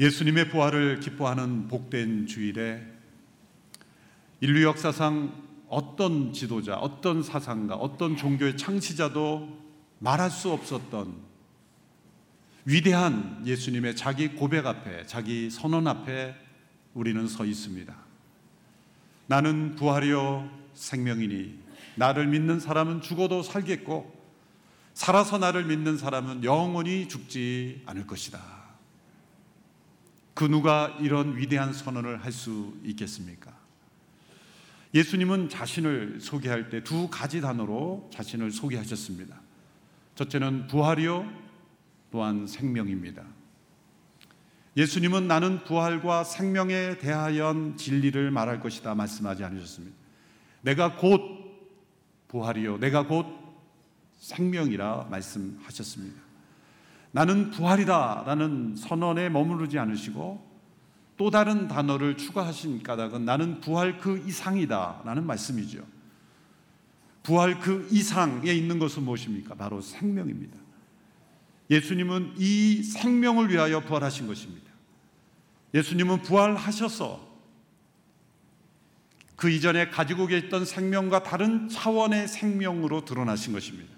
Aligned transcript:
예수님의 0.00 0.48
부활을 0.48 0.98
기뻐하는 1.00 1.68
복된 1.68 2.26
주일에 2.26 2.82
인류 4.40 4.64
역사상 4.64 5.30
어떤 5.68 6.32
지도자, 6.32 6.76
어떤 6.76 7.22
사상가, 7.22 7.74
어떤 7.74 8.16
종교의 8.16 8.56
창시자도 8.56 9.58
말할 9.98 10.30
수 10.30 10.50
없었던 10.52 11.14
위대한 12.64 13.42
예수님의 13.44 13.94
자기 13.94 14.28
고백 14.28 14.64
앞에, 14.64 15.04
자기 15.04 15.50
선언 15.50 15.86
앞에 15.86 16.34
우리는 16.94 17.28
서 17.28 17.44
있습니다. 17.44 17.94
나는 19.26 19.76
부활이요 19.76 20.50
생명이니 20.72 21.58
나를 21.96 22.26
믿는 22.26 22.58
사람은 22.58 23.02
죽어도 23.02 23.42
살겠고 23.42 24.18
살아서 24.94 25.36
나를 25.36 25.66
믿는 25.66 25.98
사람은 25.98 26.42
영원히 26.42 27.06
죽지 27.06 27.82
않을 27.84 28.06
것이다. 28.06 28.59
그 30.40 30.46
누가 30.46 30.96
이런 31.02 31.36
위대한 31.36 31.74
선언을 31.74 32.24
할 32.24 32.32
수 32.32 32.72
있겠습니까? 32.82 33.54
예수님은 34.94 35.50
자신을 35.50 36.18
소개할 36.22 36.70
때 36.70 36.82
두 36.82 37.10
가지 37.10 37.42
단어로 37.42 38.08
자신을 38.10 38.50
소개하셨습니다. 38.50 39.38
첫째는 40.14 40.66
부활이요, 40.68 41.30
또한 42.10 42.46
생명입니다. 42.46 43.22
예수님은 44.78 45.28
나는 45.28 45.62
부활과 45.64 46.24
생명에 46.24 46.96
대하여 46.96 47.74
진리를 47.76 48.30
말할 48.30 48.60
것이다 48.60 48.94
말씀하지 48.94 49.44
않으셨습니다. 49.44 49.94
내가 50.62 50.96
곧 50.96 51.20
부활이요, 52.28 52.78
내가 52.78 53.06
곧 53.06 53.26
생명이라 54.20 55.08
말씀하셨습니다. 55.10 56.29
나는 57.12 57.50
부활이다 57.50 58.24
라는 58.26 58.76
선언에 58.76 59.28
머무르지 59.28 59.78
않으시고 59.78 60.48
또 61.16 61.30
다른 61.30 61.68
단어를 61.68 62.16
추가하신 62.16 62.82
까닭은 62.82 63.24
나는 63.24 63.60
부활 63.60 63.98
그 63.98 64.24
이상이다 64.26 65.02
라는 65.04 65.26
말씀이죠. 65.26 65.84
부활 67.22 67.60
그 67.60 67.86
이상에 67.90 68.50
있는 68.52 68.78
것은 68.78 69.02
무엇입니까? 69.02 69.54
바로 69.54 69.80
생명입니다. 69.80 70.56
예수님은 71.68 72.34
이 72.38 72.82
생명을 72.82 73.50
위하여 73.50 73.80
부활하신 73.80 74.26
것입니다. 74.26 74.70
예수님은 75.74 76.22
부활하셔서 76.22 77.28
그 79.36 79.50
이전에 79.50 79.88
가지고 79.88 80.26
계셨던 80.26 80.64
생명과 80.64 81.22
다른 81.22 81.68
차원의 81.68 82.28
생명으로 82.28 83.04
드러나신 83.04 83.52
것입니다. 83.52 83.90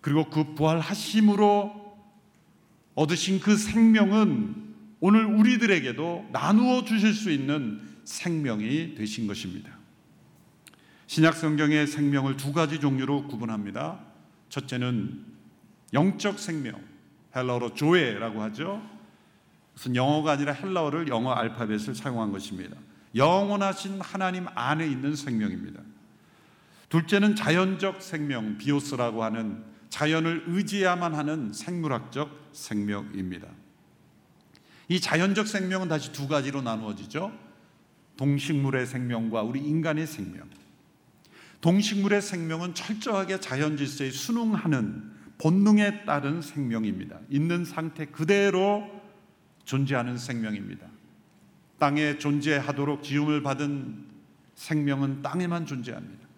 그리고 0.00 0.28
그 0.30 0.54
부활하심으로 0.54 1.89
얻으신 3.00 3.40
그 3.40 3.56
생명은 3.56 4.54
오늘 5.00 5.24
우리들에게도 5.24 6.28
나누어 6.32 6.84
주실 6.84 7.14
수 7.14 7.30
있는 7.30 7.80
생명이 8.04 8.94
되신 8.94 9.26
것입니다. 9.26 9.70
신약 11.06 11.34
성경의 11.34 11.86
생명을 11.86 12.36
두 12.36 12.52
가지 12.52 12.78
종류로 12.78 13.26
구분합니다. 13.26 14.00
첫째는 14.50 15.24
영적 15.94 16.38
생명, 16.38 16.78
헬라어로 17.34 17.72
조에라고 17.72 18.42
하죠. 18.42 18.82
무슨 19.72 19.96
영어가 19.96 20.32
아니라 20.32 20.52
헬라어를 20.52 21.08
영어 21.08 21.32
알파벳을 21.32 21.94
사용한 21.94 22.32
것입니다. 22.32 22.76
영원하신 23.14 23.98
하나님 24.02 24.46
안에 24.54 24.86
있는 24.86 25.16
생명입니다. 25.16 25.80
둘째는 26.90 27.34
자연적 27.34 28.02
생명, 28.02 28.58
비오스라고 28.58 29.24
하는 29.24 29.69
자연을 29.90 30.44
의지해야만 30.46 31.14
하는 31.14 31.52
생물학적 31.52 32.50
생명입니다. 32.52 33.48
이 34.88 35.00
자연적 35.00 35.46
생명은 35.46 35.88
다시 35.88 36.12
두 36.12 36.26
가지로 36.26 36.62
나누어지죠. 36.62 37.32
동식물의 38.16 38.86
생명과 38.86 39.42
우리 39.42 39.60
인간의 39.60 40.06
생명. 40.06 40.48
동식물의 41.60 42.22
생명은 42.22 42.74
철저하게 42.74 43.40
자연 43.40 43.76
질서에 43.76 44.10
순응하는 44.10 45.10
본능에 45.38 46.04
따른 46.04 46.42
생명입니다. 46.42 47.18
있는 47.28 47.64
상태 47.64 48.06
그대로 48.06 48.88
존재하는 49.64 50.18
생명입니다. 50.18 50.86
땅에 51.78 52.18
존재하도록 52.18 53.02
지음을 53.02 53.42
받은 53.42 54.06
생명은 54.54 55.22
땅에만 55.22 55.66
존재합니다. 55.66 56.29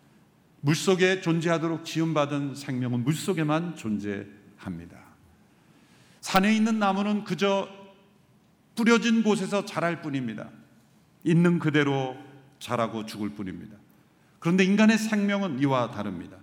물속에 0.63 1.21
존재하도록 1.21 1.85
지음받은 1.85 2.55
생명은 2.55 3.05
물속에만 3.05 3.77
존재합니다. 3.77 4.97
산에 6.21 6.55
있는 6.55 6.79
나무는 6.79 7.25
그저 7.25 7.69
뿌려진 8.77 9.23
곳에서 9.23 9.65
자랄 9.65 10.03
뿐입니다. 10.03 10.49
있는 11.25 11.59
그대로 11.59 12.17
자라고 12.61 13.07
죽을 13.07 13.31
뿐입니다. 13.31 13.77
그런데 14.39 14.65
인간의 14.65 14.99
생명은 14.99 15.59
이와 15.61 15.91
다릅니다. 15.91 16.37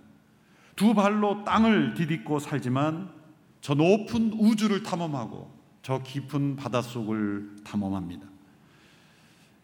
두 0.76 0.94
발로 0.94 1.44
땅을 1.44 1.94
디딛고 1.94 2.40
살지만 2.40 3.10
저 3.62 3.74
높은 3.74 4.34
우주를 4.34 4.82
탐험하고 4.82 5.50
저 5.82 6.02
깊은 6.02 6.56
바닷속을 6.56 7.56
탐험합니다. 7.64 8.29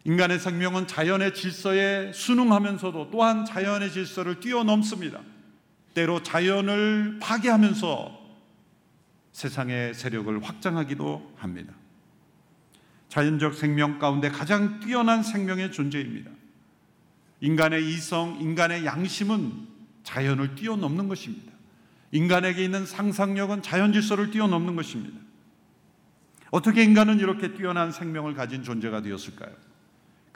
인간의 0.06 0.38
생명은 0.38 0.86
자연의 0.86 1.34
질서에 1.34 2.12
순응하면서도 2.12 3.10
또한 3.10 3.44
자연의 3.44 3.90
질서를 3.90 4.38
뛰어넘습니다. 4.38 5.20
때로 5.94 6.22
자연을 6.22 7.18
파괴하면서 7.20 8.16
세상의 9.32 9.94
세력을 9.94 10.44
확장하기도 10.44 11.34
합니다. 11.36 11.74
자연적 13.08 13.54
생명 13.54 13.98
가운데 13.98 14.28
가장 14.28 14.78
뛰어난 14.78 15.24
생명의 15.24 15.72
존재입니다. 15.72 16.30
인간의 17.40 17.90
이성, 17.90 18.38
인간의 18.40 18.84
양심은 18.84 19.66
자연을 20.04 20.54
뛰어넘는 20.54 21.08
것입니다. 21.08 21.52
인간에게 22.12 22.62
있는 22.62 22.86
상상력은 22.86 23.62
자연 23.62 23.92
질서를 23.92 24.30
뛰어넘는 24.30 24.76
것입니다. 24.76 25.18
어떻게 26.52 26.84
인간은 26.84 27.18
이렇게 27.18 27.54
뛰어난 27.54 27.90
생명을 27.90 28.34
가진 28.34 28.62
존재가 28.62 29.02
되었을까요? 29.02 29.65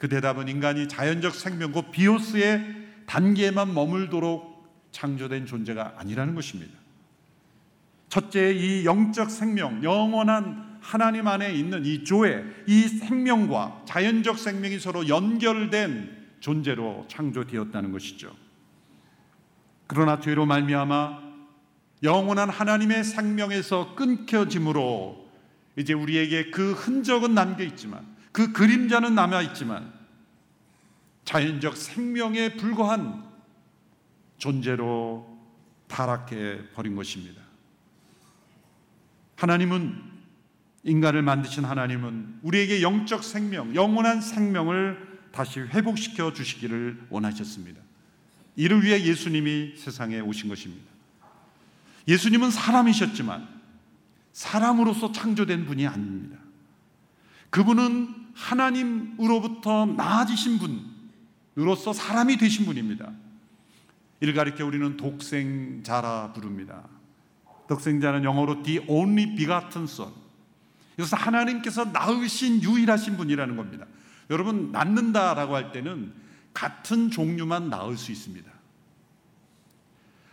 그 0.01 0.09
대답은 0.09 0.47
인간이 0.47 0.87
자연적 0.87 1.35
생명, 1.35 1.71
그 1.71 1.83
비오스의 1.91 2.87
단계에만 3.05 3.75
머물도록 3.75 4.89
창조된 4.91 5.45
존재가 5.45 5.93
아니라는 5.97 6.33
것입니다. 6.33 6.73
첫째, 8.09 8.51
이 8.51 8.83
영적 8.83 9.29
생명, 9.29 9.83
영원한 9.83 10.79
하나님 10.81 11.27
안에 11.27 11.53
있는 11.53 11.85
이 11.85 12.03
조회, 12.03 12.43
이 12.65 12.87
생명과 12.87 13.83
자연적 13.85 14.39
생명이 14.39 14.79
서로 14.79 15.07
연결된 15.07 16.29
존재로 16.39 17.05
창조되었다는 17.07 17.91
것이죠. 17.91 18.35
그러나 19.85 20.19
죄로 20.19 20.47
말미암아 20.47 21.19
영원한 22.01 22.49
하나님의 22.49 23.03
생명에서 23.03 23.93
끊겨짐으로 23.93 25.29
이제 25.77 25.93
우리에게 25.93 26.49
그 26.49 26.71
흔적은 26.71 27.35
남겨 27.35 27.63
있지만 27.63 28.10
그 28.31 28.51
그림자는 28.51 29.15
남아있지만 29.15 29.93
자연적 31.25 31.77
생명에 31.77 32.55
불과한 32.55 33.23
존재로 34.37 35.39
타락해 35.87 36.71
버린 36.73 36.95
것입니다. 36.95 37.41
하나님은 39.35 40.11
인간을 40.83 41.21
만드신 41.21 41.63
하나님은 41.63 42.39
우리에게 42.41 42.81
영적 42.81 43.23
생명, 43.23 43.75
영원한 43.75 44.21
생명을 44.21 45.19
다시 45.31 45.59
회복시켜 45.59 46.33
주시기를 46.33 47.07
원하셨습니다. 47.09 47.79
이를 48.55 48.83
위해 48.83 49.03
예수님이 49.03 49.75
세상에 49.77 50.19
오신 50.19 50.49
것입니다. 50.49 50.89
예수님은 52.07 52.51
사람이셨지만 52.51 53.47
사람으로서 54.33 55.11
창조된 55.11 55.65
분이 55.65 55.87
아닙니다. 55.87 56.37
그분은 57.49 58.20
하나님으로부터 58.33 59.85
나아지신 59.85 60.59
분으로서 61.55 61.93
사람이 61.93 62.37
되신 62.37 62.65
분입니다. 62.65 63.11
이를 64.19 64.33
가리켜 64.33 64.65
우리는 64.65 64.97
독생자라 64.97 66.33
부릅니다. 66.33 66.87
독생자는 67.67 68.23
영어로 68.23 68.63
the 68.63 68.85
only 68.87 69.35
begotten 69.35 69.83
son. 69.83 70.11
이것은 70.97 71.17
하나님께서 71.17 71.85
낳으신 71.85 72.61
유일하신 72.61 73.17
분이라는 73.17 73.55
겁니다. 73.55 73.85
여러분 74.29 74.71
낳는다라고 74.71 75.55
할 75.55 75.71
때는 75.71 76.13
같은 76.53 77.09
종류만 77.09 77.69
낳을 77.69 77.97
수 77.97 78.11
있습니다. 78.11 78.51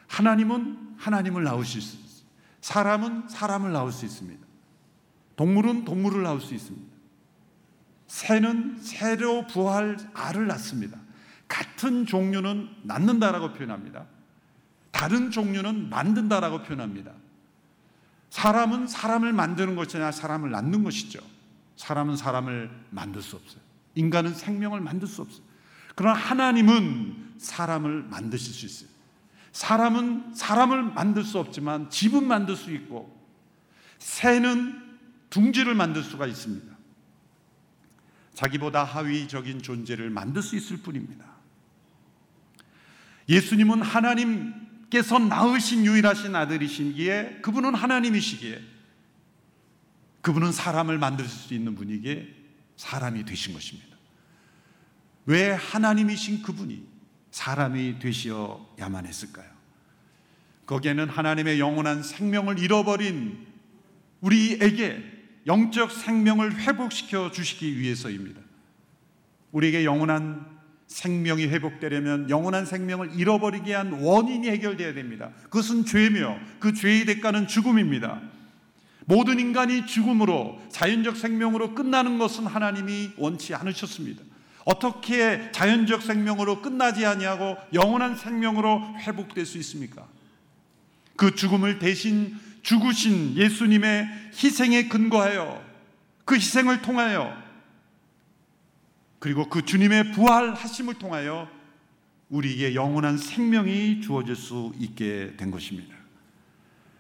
하나님은 0.09 0.95
하나님을 0.99 1.45
낳을 1.45 1.65
수 1.65 1.79
있습니다. 1.79 2.09
사람은 2.61 3.29
사람을 3.29 3.73
낳을 3.73 3.93
수 3.93 4.05
있습니다. 4.05 4.45
동물은 5.37 5.85
동물을 5.85 6.23
낳을 6.23 6.41
수 6.41 6.55
있습니다. 6.55 6.98
새는 8.09 8.79
새로 8.81 9.47
부활 9.47 9.97
알을 10.15 10.47
낳습니다. 10.49 10.99
같은 11.47 12.07
종류는 12.07 12.69
낳는다라고 12.83 13.53
표현합니다. 13.53 14.07
다른 14.91 15.31
종류는 15.31 15.89
만든다라고 15.89 16.63
표현합니다. 16.63 17.13
사람은 18.31 18.87
사람을 18.89 19.33
만드는 19.33 19.77
것이 19.77 19.97
아니라 19.97 20.11
사람을 20.11 20.51
낳는 20.51 20.83
것이죠. 20.83 21.21
사람은 21.77 22.17
사람을 22.17 22.71
만들 22.91 23.23
수 23.23 23.37
없어요. 23.37 23.61
인간은 23.95 24.35
생명을 24.35 24.81
만들 24.81 25.07
수 25.07 25.23
없어요. 25.23 25.43
그러나 25.95 26.19
하나님은 26.19 27.35
사람을 27.39 28.05
만드실 28.05 28.55
수 28.55 28.67
있어요. 28.67 28.89
사람은 29.53 30.35
사람을 30.35 30.83
만들 30.83 31.25
수 31.25 31.39
없지만 31.39 31.91
집은 31.91 32.27
만들 32.27 32.57
수 32.57 32.73
있고 32.73 33.17
새는 33.99 34.99
둥지를 35.31 35.75
만들 35.75 36.03
수가 36.03 36.27
있습니다. 36.27 36.78
자기보다 38.39 38.85
하위적인 38.85 39.63
존재를 39.63 40.11
만들 40.11 40.43
수 40.43 40.55
있을 40.55 40.77
뿐입니다. 40.77 41.27
예수님은 43.29 43.83
하나님께서 43.83 45.19
낳으신 45.19 45.85
유일하신 45.85 46.37
아들이시기에 46.37 47.41
그분은 47.43 47.75
하나님이시기에 47.75 48.63
그분은 50.23 50.53
사람을 50.53 50.99
만들 50.99 51.27
수 51.27 51.53
있는 51.53 51.75
분이기에 51.75 52.29
사람이 52.77 53.25
되신 53.25 53.55
것입니다. 53.55 53.97
왜 55.27 55.51
하나님이신 55.51 56.45
그분이 56.45 56.87
사람이 57.33 57.99
되시어야만 57.99 59.05
했을까요? 59.05 59.51
거기에는 60.65 61.09
하나님의 61.09 61.59
영원한 61.59 62.05
생명을 62.05 62.61
잃어버린 62.61 63.49
우리에게 64.21 65.18
영적 65.49 65.91
생명을 65.91 66.61
회복시켜 66.61 67.33
주시기 67.33 67.81
위해서입니다. 67.81 68.41
우리에게 69.51 69.85
영원한 69.85 70.47
생명이 70.87 71.47
회복되려면 71.47 72.31
영원한 72.31 72.67
생명을 72.67 73.19
잃어버리게 73.19 73.75
한 73.75 73.93
원인이 73.93 74.49
해결되어야 74.49 74.95
됩니다. 74.95 75.31
그것은 75.45 75.85
죄며 75.85 76.39
그 76.61 76.75
죄의 76.75 77.07
대가는 77.07 77.49
죽음입니다. 77.49 78.21
모든 79.07 79.41
인간이 79.41 79.87
죽음으로 79.87 80.61
자연적 80.71 81.17
생명으로 81.17 81.75
끝나는 81.75 82.19
것은 82.19 82.47
하나님이 82.47 83.13
원치 83.17 83.55
않으셨습니다. 83.55 84.23
어떻게 84.67 85.51
자연적 85.53 86.03
생명으로 86.03 86.61
끝나지 86.61 87.07
아니하고 87.07 87.57
영원한 87.73 88.17
생명으로 88.17 88.83
회복될 88.99 89.47
수 89.47 89.57
있습니까? 89.59 90.07
그 91.17 91.35
죽음을 91.35 91.79
대신 91.79 92.37
죽으신 92.63 93.37
예수님의 93.37 94.31
희생에 94.33 94.89
근거하여 94.89 95.65
그 96.25 96.35
희생을 96.35 96.83
통하여 96.83 97.37
그리고 99.19 99.49
그 99.49 99.65
주님의 99.65 100.13
부활하심을 100.13 100.95
통하여 100.95 101.49
우리에게 102.29 102.75
영원한 102.75 103.17
생명이 103.17 104.01
주어질 104.03 104.37
수 104.37 104.73
있게 104.79 105.35
된 105.37 105.51
것입니다. 105.51 105.95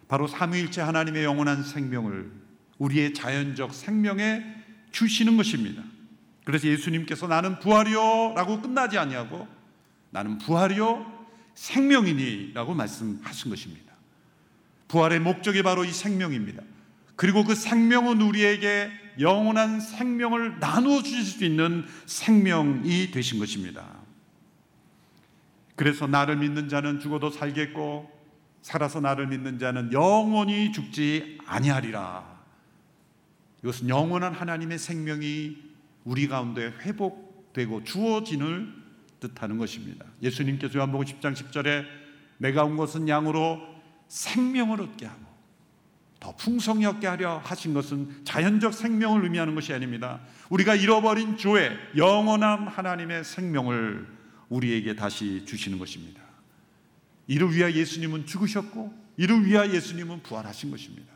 바로 0.08 0.26
삼위일체 0.26 0.80
하나님의 0.80 1.24
영원한 1.24 1.62
생명을 1.62 2.32
우리의 2.78 3.12
자연적 3.12 3.74
생명에 3.74 4.42
주시는 4.90 5.36
것입니다. 5.36 5.82
그래서 6.44 6.66
예수님께서 6.66 7.26
나는 7.26 7.58
부활이요라고 7.58 8.62
끝나지 8.62 8.96
아니하고 8.96 9.46
나는 10.10 10.38
부활이요 10.38 11.26
생명이니라고 11.54 12.74
말씀하신 12.74 13.50
것입니다. 13.50 13.87
부활의 14.88 15.20
목적이 15.20 15.62
바로 15.62 15.84
이 15.84 15.92
생명입니다. 15.92 16.62
그리고 17.16 17.44
그 17.44 17.54
생명은 17.54 18.20
우리에게 18.20 18.90
영원한 19.20 19.80
생명을 19.80 20.60
나누어 20.60 21.02
주실 21.02 21.24
수 21.24 21.44
있는 21.44 21.84
생명이 22.06 23.10
되신 23.10 23.38
것입니다. 23.38 23.86
그래서 25.76 26.06
나를 26.06 26.36
믿는 26.36 26.68
자는 26.68 27.00
죽어도 27.00 27.30
살겠고 27.30 28.10
살아서 28.62 29.00
나를 29.00 29.28
믿는 29.28 29.58
자는 29.58 29.92
영원히 29.92 30.72
죽지 30.72 31.38
아니하리라. 31.46 32.38
이것은 33.62 33.88
영원한 33.88 34.32
하나님의 34.32 34.78
생명이 34.78 35.56
우리 36.04 36.28
가운데 36.28 36.72
회복되고 36.82 37.84
주어진을 37.84 38.72
뜻하는 39.20 39.58
것입니다. 39.58 40.04
예수님께서 40.22 40.78
요한복음 40.78 41.04
10장 41.06 41.34
10절에 41.34 41.84
내가 42.38 42.64
온 42.64 42.76
것은 42.76 43.08
양으로 43.08 43.77
생명을 44.08 44.80
얻게 44.80 45.06
하고 45.06 45.28
더 46.20 46.34
풍성히 46.34 46.84
얻게 46.84 47.06
하려 47.06 47.38
하신 47.44 47.74
것은 47.74 48.24
자연적 48.24 48.74
생명을 48.74 49.22
의미하는 49.22 49.54
것이 49.54 49.72
아닙니다. 49.72 50.20
우리가 50.50 50.74
잃어버린 50.74 51.36
조에 51.36 51.70
영원한 51.96 52.66
하나님의 52.66 53.22
생명을 53.22 54.06
우리에게 54.48 54.96
다시 54.96 55.44
주시는 55.46 55.78
것입니다. 55.78 56.20
이를 57.28 57.54
위하여 57.54 57.72
예수님은 57.72 58.26
죽으셨고 58.26 58.92
이를 59.16 59.46
위하여 59.46 59.72
예수님은 59.72 60.22
부활하신 60.22 60.70
것입니다. 60.70 61.12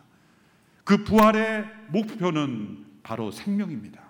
그 0.85 1.05
부활의 1.05 1.65
목표는 1.89 2.85
바로 3.03 3.31
생명입니다. 3.31 4.01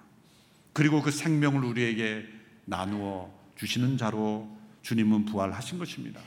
그리고 0.73 1.01
그 1.01 1.11
생명을 1.11 1.65
우리에게 1.65 2.27
나누어 2.65 3.33
주시는 3.57 3.97
자로 3.97 4.49
주님은 4.83 5.27
부활하신 5.27 5.79
것입니다. 5.79 6.21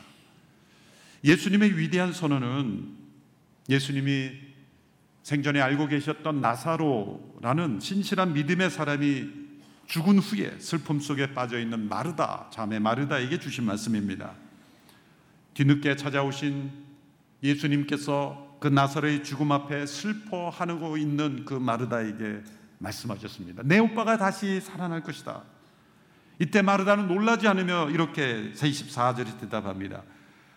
예수님의 1.25 1.77
위대한 1.79 2.13
선언은 2.13 2.87
예수님이 3.67 4.31
생전에 5.23 5.59
알고 5.59 5.87
계셨던 5.87 6.39
나사로라는 6.39 7.79
신실한 7.79 8.33
믿음의 8.33 8.69
사람이 8.69 9.27
죽은 9.87 10.19
후에 10.19 10.59
슬픔 10.59 10.99
속에 10.99 11.33
빠져 11.33 11.59
있는 11.59 11.89
마르다 11.89 12.47
자매 12.51 12.77
마르다에게 12.77 13.39
주신 13.39 13.65
말씀입니다. 13.65 14.33
뒤늦게 15.55 15.95
찾아오신 15.95 16.71
예수님께서 17.41 18.57
그 18.59 18.67
나사로의 18.67 19.23
죽음 19.23 19.51
앞에 19.51 19.87
슬퍼하고 19.87 20.97
있는 20.97 21.43
그 21.43 21.55
마르다에게 21.55 22.43
말씀하셨습니다. 22.77 23.63
내 23.65 23.79
오빠가 23.79 24.17
다시 24.17 24.61
살아날 24.61 25.01
것이다. 25.01 25.41
이때 26.39 26.61
마르다는 26.61 27.07
놀라지 27.07 27.47
않으며 27.47 27.89
이렇게 27.89 28.51
24절에 28.53 29.39
대답합니다. 29.39 30.03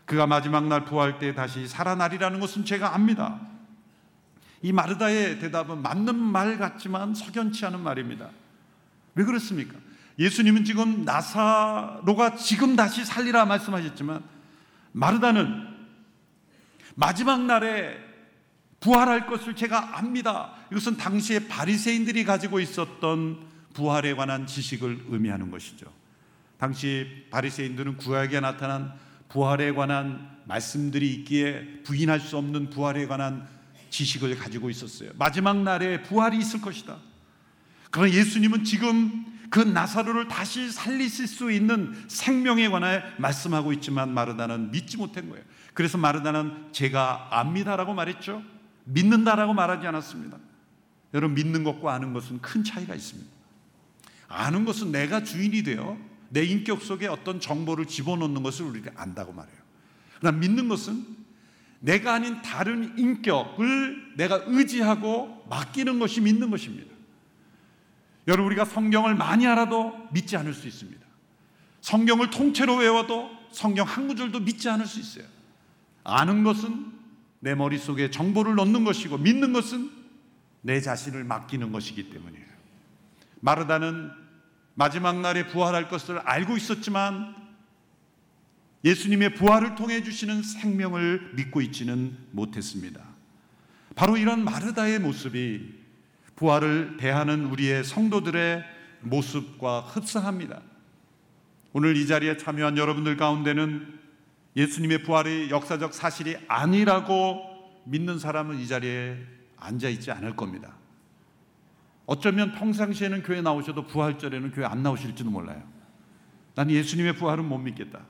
그가 0.09 0.27
마지막 0.27 0.67
날 0.67 0.87
부활 0.87 1.19
때 1.19 1.35
다시 1.35 1.69
살아나리라는 1.69 2.41
것은 2.41 2.65
제가 2.65 2.95
압니다. 2.95 3.39
이 4.63 4.73
마르다의 4.73 5.39
대답은 5.39 5.83
맞는 5.83 6.17
말 6.17 6.59
같지만 6.59 7.15
석연치 7.15 7.67
않은 7.67 7.81
말입니다. 7.81 8.31
왜 9.15 9.25
그렇습니까? 9.25 9.77
예수님은 10.19 10.65
지금 10.65 11.05
나사로가 11.05 12.37
지금 12.37 12.75
다시 12.75 13.05
살리라 13.05 13.45
말씀하셨지만 13.45 14.25
마르다는 14.93 15.69
마지막 16.95 17.43
날에 17.43 17.99
부활할 18.81 19.27
것을 19.27 19.55
제가 19.55 19.99
압니다. 19.99 20.55
이것은 20.73 20.97
당시에 20.97 21.49
바리새인들이 21.49 22.25
가지고 22.25 22.61
있었던 22.61 23.47
부활에 23.75 24.15
관한 24.15 24.47
지식을 24.47 25.05
의미하는 25.11 25.51
것이죠. 25.51 25.93
당시 26.57 27.27
바리새인들은 27.31 27.99
구약에 27.99 28.41
나타난 28.41 28.95
부활에 29.29 29.73
관한 29.73 30.39
말씀들이 30.45 31.13
있기에 31.15 31.83
부인할 31.85 32.21
수 32.21 32.37
없는 32.39 32.71
부활에 32.71 33.07
관한 33.07 33.47
지식을 33.91 34.37
가지고 34.39 34.71
있었어요. 34.71 35.11
마지막 35.17 35.63
날에 35.63 36.03
부활이 36.03 36.39
있을 36.39 36.61
것이다. 36.61 36.97
그러나 37.91 38.13
예수님은 38.13 38.65
지금 38.65 39.27
그 39.51 39.61
나사로를 39.61 40.29
다시 40.29 40.71
살리실 40.71 41.27
수 41.27 41.51
있는 41.51 41.95
생명에 42.09 42.69
관하여 42.69 43.03
말씀하고 43.19 43.73
있지만 43.75 44.13
마르다는 44.13 44.71
믿지 44.71 44.97
못한 44.97 45.29
거예요. 45.31 45.45
그래서 45.73 45.97
마르다는 45.97 46.69
제가 46.73 47.29
압니다라고 47.31 47.95
말했죠. 47.95 48.43
믿는다라고 48.85 49.55
말하지 49.55 49.87
않았습니다. 49.87 50.39
여러분 51.15 51.35
믿는 51.35 51.65
것과 51.65 51.95
아는 51.95 52.13
것은 52.13 52.41
큰 52.41 52.65
차이가 52.65 52.95
있습니다. 52.95 53.31
아는 54.29 54.65
것은 54.67 54.93
내가 54.93 55.25
주인이 55.25 55.63
되어 55.63 55.97
내 56.29 56.45
인격 56.45 56.83
속에 56.83 57.07
어떤 57.07 57.41
정보를 57.41 57.87
집어넣는 57.87 58.43
것을 58.43 58.67
우리가 58.67 58.93
안다고 58.97 59.33
말해요. 59.33 59.57
그러나 60.19 60.39
믿는 60.39 60.69
것은 60.69 61.05
내가 61.81 62.15
아닌 62.15 62.43
다른 62.43 62.99
인격을 62.99 64.17
내가 64.17 64.43
의지하고 64.47 65.47
맡기는 65.49 65.99
것이 65.99 66.21
믿는 66.21 66.51
것입니다. 66.51 66.93
여러분 68.27 68.47
우리가 68.47 68.65
성경을 68.65 69.15
많이 69.15 69.47
알아도 69.47 70.09
믿지 70.13 70.37
않을 70.37 70.53
수 70.53 70.67
있습니다. 70.67 71.07
성경을 71.81 72.31
통째로 72.31 72.77
외워도 72.77 73.31
성경 73.53 73.87
한 73.87 74.09
구절도 74.09 74.41
믿지 74.41 74.69
않을 74.69 74.87
수 74.87 75.01
있어요. 75.01 75.25
아는 76.05 76.45
것은 76.45 76.93
내 77.41 77.55
머릿속에 77.55 78.11
정보를 78.11 78.57
넣는 78.57 78.85
것이고 78.85 79.19
믿는 79.19 79.53
것은 79.53 79.91
내 80.61 80.81
자신을 80.81 81.25
맡기는 81.25 81.71
것이기 81.73 82.11
때문이에요. 82.11 82.47
마르다는 83.41 84.11
마지막 84.79 85.19
날에 85.19 85.49
부활할 85.49 85.89
것을 85.89 86.21
알고 86.21 86.57
있었지만 86.57 87.35
예수님의 88.85 89.35
부활을 89.35 89.75
통해 89.75 90.05
주시는 90.05 90.45
생명을 90.45 91.33
믿고 91.35 91.61
있지는 91.63 92.17
못했습니다. 92.31 93.03
바로 93.97 94.17
이런 94.17 94.45
마르다의 94.45 95.01
모습이 95.01 95.75
부활을 96.37 96.97
대하는 96.97 97.47
우리의 97.47 97.83
성도들의 97.83 98.63
모습과 99.01 99.81
흡사합니다. 99.81 100.63
오늘 101.73 101.97
이 101.97 102.07
자리에 102.07 102.37
참여한 102.37 102.79
여러분들 102.79 103.17
가운데는 103.17 103.99
예수님의 104.55 105.03
부활이 105.03 105.51
역사적 105.51 105.93
사실이 105.93 106.37
아니라고 106.47 107.83
믿는 107.85 108.21
사람은 108.21 108.61
이 108.61 108.69
자리에 108.69 109.19
앉아 109.57 109.89
있지 109.89 110.13
않을 110.13 110.37
겁니다. 110.37 110.77
어쩌면 112.09 112.53
평상시에는 112.53 113.23
교회 113.23 113.43
나오셔도 113.43 113.87
부활절에는 113.87 114.53
교회 114.53 114.65
안 114.65 114.83
나오실지도 114.83 115.31
몰라요. 115.31 115.63
난 116.55 116.71
예수님의 116.71 117.17
부활은 117.17 117.45
못 117.45 117.59
믿겠다. 117.59 118.01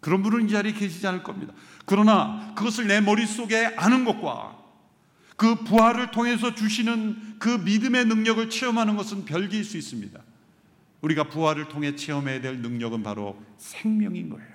그런 0.00 0.24
분은 0.24 0.46
이 0.46 0.50
자리에 0.50 0.72
계시지 0.72 1.06
않을 1.06 1.22
겁니다. 1.22 1.54
그러나 1.86 2.52
그것을 2.56 2.88
내 2.88 3.00
머릿속에 3.00 3.66
아는 3.76 4.04
것과 4.04 4.58
그 5.36 5.54
부활을 5.54 6.10
통해서 6.10 6.56
주시는 6.56 7.36
그 7.38 7.48
믿음의 7.48 8.06
능력을 8.06 8.50
체험하는 8.50 8.96
것은 8.96 9.24
별개일 9.24 9.62
수 9.62 9.76
있습니다. 9.76 10.20
우리가 11.02 11.28
부활을 11.28 11.68
통해 11.68 11.94
체험해야 11.94 12.40
될 12.40 12.58
능력은 12.58 13.04
바로 13.04 13.40
생명인 13.56 14.30
거예요. 14.30 14.50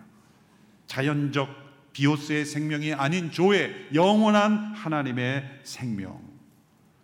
자연적 0.87 1.93
비오스의 1.93 2.43
생명이 2.43 2.93
아닌 2.93 3.31
조의 3.31 3.91
영원한 3.93 4.73
하나님의 4.75 5.61
생명. 5.63 6.19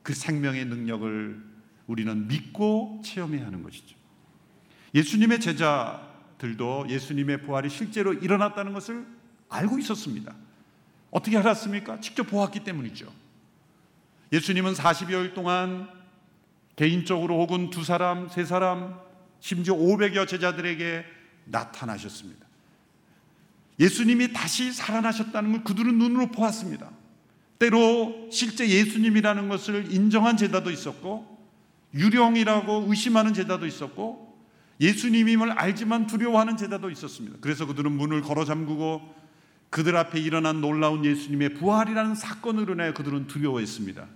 그 0.02 0.14
생명의 0.14 0.66
능력을 0.66 1.53
우리는 1.94 2.28
믿고 2.28 3.02
체험해야 3.06 3.46
하는 3.46 3.62
것이죠. 3.62 3.96
예수님의 4.96 5.40
제자들도 5.40 6.88
예수님의 6.90 7.44
부활이 7.44 7.70
실제로 7.70 8.14
일어났다는 8.14 8.74
것을 8.74 9.06
알고 9.50 9.78
있었습니다. 9.78 10.34
어떻게 11.12 11.38
알았습니까? 11.38 12.00
직접 12.00 12.24
보았기 12.24 12.64
때문이죠. 12.64 13.14
예수님은 14.32 14.74
40여일 14.74 15.36
동안 15.36 15.88
개인적으로 16.76 17.40
혹은 17.40 17.70
두 17.70 17.84
사람, 17.84 18.28
세 18.28 18.44
사람, 18.44 19.00
심지어 19.40 19.76
500여 19.76 20.28
제자들에게 20.28 21.06
나타나셨습니다. 21.46 22.44
예수님이 23.80 24.34
다시 24.34 24.74
살아나셨다는 24.74 25.52
걸 25.52 25.64
그들은 25.64 26.00
눈으로 26.00 26.32
보았습니다. 26.32 26.90
때로 27.60 28.30
실제 28.32 28.68
예수님이라는 28.68 29.48
것을 29.48 29.94
인정한 29.94 30.38
제자도 30.38 30.72
있었고 30.72 31.33
유령이라고 31.94 32.86
의심하는 32.88 33.34
제자도 33.34 33.66
있었고 33.66 34.34
예수님임을 34.80 35.52
알지만 35.52 36.08
두려워하는 36.08 36.58
제자도 36.58 36.90
있었습니다. 36.90 37.38
그래서 37.42 37.66
그들은 37.66 37.92
문을 37.92 38.22
걸어 38.22 38.44
잠그고 38.46 39.14
그들 39.70 39.96
앞에 39.96 40.20
일어난 40.20 40.62
놀라운 40.62 41.06
예수님의 41.06 41.56
부활이라는 41.56 42.16
사건으로 42.16 42.74
인해 42.74 42.94
그들은 42.94 43.28
두려워했습니다. 43.28 44.08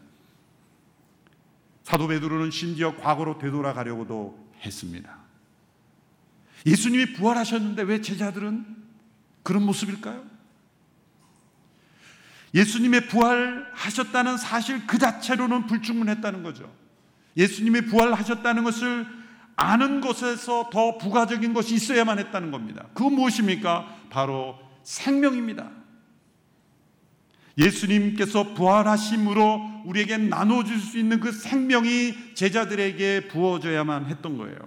사도 1.84 2.08
베드로는 2.08 2.52
심지어 2.52 2.96
과거로 2.98 3.38
되돌아가려고도 3.38 4.52
했습니다. 4.62 5.18
예수님이 6.66 7.14
부활하셨는데 7.14 7.84
왜 7.84 8.02
제자들은 8.02 8.66
그런 9.44 9.66
모습일까요? 9.66 10.26
예수님의 12.54 13.08
부활하셨다는 13.08 14.38
사실 14.38 14.86
그 14.86 14.98
자체로는 14.98 15.68
불충분했다는 15.68 16.44
거죠. 16.44 16.72
예수님이 17.38 17.82
부활하셨다는 17.82 18.64
것을 18.64 19.06
아는 19.56 20.02
것에서 20.02 20.70
더 20.72 20.98
부가적인 20.98 21.54
것이 21.54 21.76
있어야만 21.76 22.20
했다는 22.20 22.52
겁니다. 22.52 22.88
그 22.94 23.04
무엇입니까? 23.04 23.96
바로 24.10 24.58
생명입니다. 24.84 25.72
예수님께서 27.58 28.54
부활하심으로 28.54 29.84
우리에게 29.86 30.18
나눠줄 30.18 30.80
수 30.80 31.00
있는 31.00 31.20
그 31.20 31.32
생명이 31.32 32.36
제자들에게 32.36 33.30
부어져야만 33.30 34.06
했던 34.06 34.38
거예요. 34.38 34.58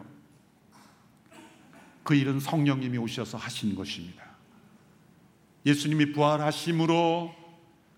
그 2.03 2.15
일은 2.15 2.41
성령님이 2.41 2.99
오셔서 2.99 3.39
하신 3.39 3.77
것입니다. 3.77 4.25
예수님이 5.67 6.13
부활하심으로 6.13 7.33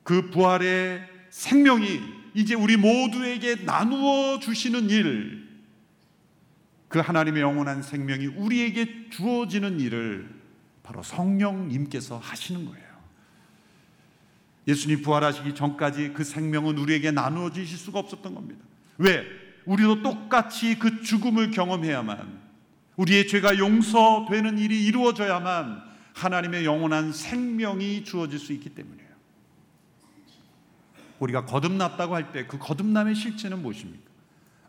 그 0.02 0.30
부활의 0.30 1.08
생명이 1.30 2.21
이제 2.34 2.54
우리 2.54 2.76
모두에게 2.76 3.56
나누어 3.56 4.38
주시는 4.38 4.90
일, 4.90 5.48
그 6.88 6.98
하나님의 6.98 7.42
영원한 7.42 7.82
생명이 7.82 8.26
우리에게 8.26 9.08
주어지는 9.10 9.80
일을 9.80 10.28
바로 10.82 11.02
성령님께서 11.02 12.18
하시는 12.18 12.66
거예요. 12.66 12.92
예수님 14.68 15.02
부활하시기 15.02 15.54
전까지 15.54 16.12
그 16.12 16.22
생명은 16.22 16.78
우리에게 16.78 17.10
나누어 17.10 17.50
주실 17.50 17.78
수가 17.78 17.98
없었던 17.98 18.34
겁니다. 18.34 18.64
왜? 18.98 19.24
우리도 19.64 20.02
똑같이 20.02 20.78
그 20.78 21.02
죽음을 21.02 21.50
경험해야만 21.50 22.40
우리의 22.96 23.26
죄가 23.26 23.58
용서되는 23.58 24.58
일이 24.58 24.84
이루어져야만 24.84 25.82
하나님의 26.14 26.64
영원한 26.64 27.12
생명이 27.12 28.04
주어질 28.04 28.38
수 28.38 28.52
있기 28.52 28.70
때문이에요. 28.70 29.01
우리가 31.22 31.44
거듭났다고 31.44 32.14
할 32.14 32.32
때 32.32 32.46
그 32.46 32.58
거듭남의 32.58 33.14
실체는 33.14 33.62
무엇입니까? 33.62 34.10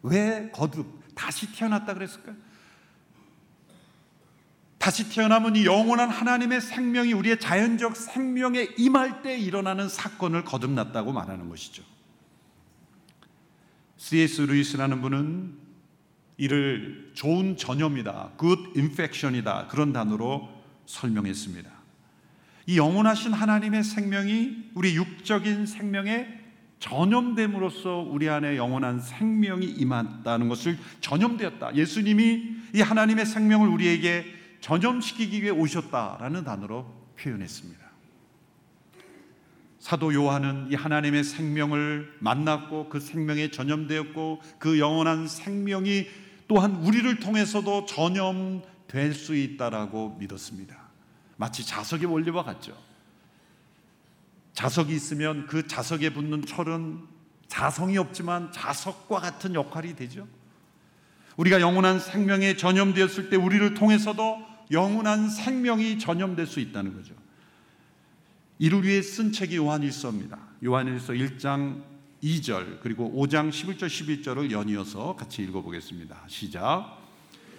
왜 0.04 0.50
거듭 0.54 0.86
다시 1.16 1.52
태어났다 1.52 1.94
그랬을까요? 1.94 2.36
다시 4.78 5.10
태어나면 5.10 5.56
이 5.56 5.66
영원한 5.66 6.10
하나님의 6.10 6.60
생명이 6.60 7.14
우리의 7.14 7.40
자연적 7.40 7.96
생명에 7.96 8.68
임할 8.78 9.22
때 9.22 9.38
일어나는 9.38 9.88
사건을 9.88 10.44
거듭났다고 10.44 11.14
말하는 11.14 11.48
것이죠. 11.48 11.84
C.S. 13.96 14.42
루이스라는 14.42 15.02
분은 15.02 15.58
이를 16.36 17.12
좋은 17.14 17.56
전염이다, 17.56 18.32
good 18.38 18.72
infection이다 18.76 19.68
그런 19.68 19.94
단어로 19.94 20.50
설명했습니다. 20.86 21.72
이 22.66 22.78
영원하신 22.78 23.32
하나님의 23.32 23.84
생명이 23.86 24.72
우리 24.74 24.96
육적인 24.98 25.66
생명에 25.66 26.43
전염됨으로써 26.84 28.00
우리 28.00 28.28
안에 28.28 28.58
영원한 28.58 29.00
생명이 29.00 29.66
임한다는 29.66 30.50
것을 30.50 30.78
전염되었다. 31.00 31.76
예수님이 31.76 32.58
이 32.76 32.82
하나님의 32.82 33.26
생명을 33.26 33.70
우리에게 33.70 34.26
전염시키기 34.60 35.42
위해 35.42 35.50
오셨다라는 35.50 36.44
단어로 36.44 36.86
표현했습니다. 37.18 37.82
사도 39.80 40.14
요한은 40.14 40.72
이 40.72 40.76
하나님의 40.76 41.24
생명을 41.24 42.18
만났고 42.20 42.90
그 42.90 43.00
생명에 43.00 43.50
전염되었고 43.50 44.42
그 44.60 44.78
영원한 44.78 45.30
생명이 45.30 46.08
또한 46.50 46.76
우리를 46.76 47.20
통해서도 47.20 47.86
전염될 47.86 49.14
수 49.14 49.38
있다라고 49.38 50.18
믿었습니다. 50.20 50.76
마치 51.38 51.66
자석의 51.66 52.08
원리와 52.08 52.44
같죠. 52.44 52.78
자석이 54.54 54.94
있으면 54.94 55.48
그 55.48 55.68
자석에 55.68 56.12
붙는 56.12 56.46
철은 56.46 57.02
자성이 57.48 57.98
없지만 57.98 58.52
자석과 58.52 59.20
같은 59.20 59.56
역할이 59.56 59.96
되죠. 59.96 60.28
우리가 61.38 61.62
영원한 61.62 62.00
생명에 62.00 62.56
전염되었을 62.56 63.30
때 63.30 63.36
우리를 63.36 63.74
통해서도 63.74 64.40
영원한 64.72 65.30
생명이 65.30 66.00
전염될 66.00 66.48
수 66.48 66.60
있다는 66.60 66.94
거죠. 66.96 67.14
이를 68.60 68.84
위해 68.84 69.02
쓴 69.02 69.32
책이 69.32 69.58
요한일서입니다. 69.58 70.38
요한일서 70.64 71.14
1장 71.14 71.82
2절 72.24 72.80
그리고 72.82 73.12
5장 73.14 73.50
11절 73.50 73.88
12절을 73.88 74.52
연이어서 74.52 75.16
같이 75.16 75.42
읽어보겠습니다. 75.44 76.24
시작. 76.28 76.98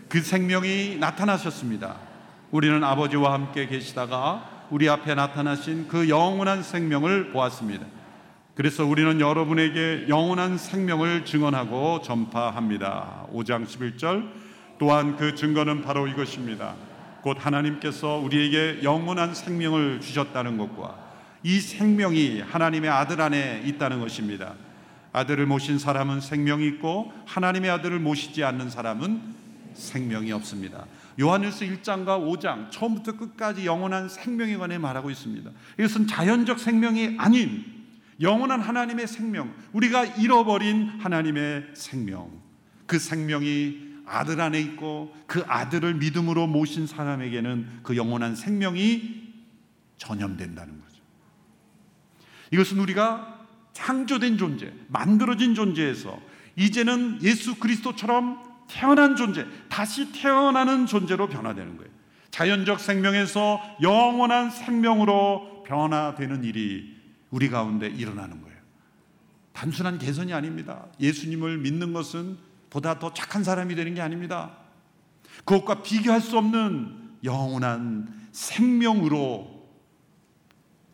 그 0.08 0.20
생명이 0.22 0.96
나타나셨습니다. 0.96 1.98
우리는 2.50 2.82
아버지와 2.82 3.32
함께 3.32 3.66
계시다가 3.66 4.53
우리 4.70 4.88
앞에 4.88 5.14
나타나신 5.14 5.88
그 5.88 6.08
영원한 6.08 6.62
생명을 6.62 7.32
보았습니다. 7.32 7.86
그래서 8.54 8.84
우리는 8.84 9.20
여러분에게 9.20 10.06
영원한 10.08 10.58
생명을 10.58 11.24
증언하고 11.24 12.02
전파합니다. 12.02 13.26
5장 13.32 13.66
11절 13.66 14.28
또한 14.78 15.16
그 15.16 15.34
증거는 15.34 15.82
바로 15.82 16.06
이것입니다. 16.06 16.74
곧 17.22 17.36
하나님께서 17.40 18.16
우리에게 18.16 18.82
영원한 18.82 19.34
생명을 19.34 20.00
주셨다는 20.00 20.56
것과 20.58 20.96
이 21.42 21.60
생명이 21.60 22.40
하나님의 22.40 22.90
아들 22.90 23.20
안에 23.20 23.62
있다는 23.66 24.00
것입니다. 24.00 24.54
아들을 25.12 25.46
모신 25.46 25.78
사람은 25.78 26.20
생명이 26.20 26.66
있고 26.68 27.12
하나님의 27.26 27.70
아들을 27.70 27.98
모시지 27.98 28.44
않는 28.44 28.70
사람은 28.70 29.20
생명이 29.74 30.32
없습니다. 30.32 30.86
요한일서 31.20 31.64
1장과 31.64 32.20
5장 32.20 32.70
처음부터 32.70 33.16
끝까지 33.16 33.66
영원한 33.66 34.08
생명에 34.08 34.56
관해 34.56 34.78
말하고 34.78 35.10
있습니다. 35.10 35.50
이것은 35.78 36.06
자연적 36.06 36.58
생명이 36.58 37.16
아닌 37.18 37.64
영원한 38.20 38.60
하나님의 38.60 39.06
생명, 39.06 39.52
우리가 39.72 40.04
잃어버린 40.04 40.88
하나님의 41.00 41.70
생명. 41.74 42.30
그 42.86 42.98
생명이 42.98 43.94
아들 44.06 44.40
안에 44.40 44.60
있고 44.60 45.14
그 45.26 45.42
아들을 45.46 45.94
믿음으로 45.94 46.46
모신 46.46 46.86
사람에게는 46.86 47.80
그 47.82 47.96
영원한 47.96 48.36
생명이 48.36 49.24
전염된다는 49.96 50.80
거죠. 50.80 51.02
이것은 52.50 52.78
우리가 52.78 53.46
창조된 53.72 54.38
존재, 54.38 54.72
만들어진 54.88 55.54
존재에서 55.54 56.20
이제는 56.56 57.18
예수 57.22 57.56
그리스도처럼 57.56 58.53
태어난 58.68 59.16
존재, 59.16 59.46
다시 59.68 60.12
태어나는 60.12 60.86
존재로 60.86 61.28
변화되는 61.28 61.76
거예요. 61.76 61.92
자연적 62.30 62.80
생명에서 62.80 63.60
영원한 63.82 64.50
생명으로 64.50 65.62
변화되는 65.66 66.44
일이 66.44 66.96
우리 67.30 67.48
가운데 67.48 67.86
일어나는 67.88 68.42
거예요. 68.42 68.54
단순한 69.52 69.98
개선이 69.98 70.32
아닙니다. 70.32 70.86
예수님을 71.00 71.58
믿는 71.58 71.92
것은 71.92 72.36
보다 72.70 72.98
더 72.98 73.14
착한 73.14 73.44
사람이 73.44 73.74
되는 73.76 73.94
게 73.94 74.00
아닙니다. 74.00 74.56
그것과 75.44 75.82
비교할 75.82 76.20
수 76.20 76.36
없는 76.36 77.18
영원한 77.22 78.08
생명으로 78.32 79.68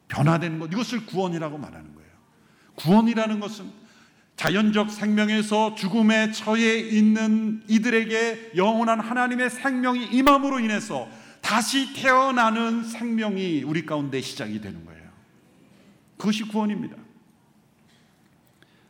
변화되는 0.08 0.58
것, 0.58 0.70
이것을 0.72 1.06
구원이라고 1.06 1.56
말하는 1.56 1.94
거예요. 1.94 2.10
구원이라는 2.74 3.40
것은 3.40 3.79
자연적 4.40 4.90
생명에서 4.90 5.74
죽음에 5.74 6.32
처해 6.32 6.78
있는 6.78 7.62
이들에게 7.68 8.52
영원한 8.56 8.98
하나님의 8.98 9.50
생명이 9.50 10.06
임함으로 10.06 10.60
인해서 10.60 11.10
다시 11.42 11.92
태어나는 11.92 12.84
생명이 12.84 13.64
우리 13.64 13.84
가운데 13.84 14.22
시작이 14.22 14.62
되는 14.62 14.82
거예요. 14.86 15.10
그것이 16.16 16.44
구원입니다. 16.44 16.96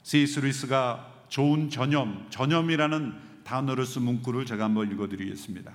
C.S. 0.04 0.38
루이스가 0.38 1.24
좋은 1.28 1.68
전염, 1.68 2.28
전염이라는 2.30 3.14
단어를 3.42 3.86
쓴 3.86 4.02
문구를 4.02 4.46
제가 4.46 4.66
한번 4.66 4.88
읽어드리겠습니다. 4.92 5.72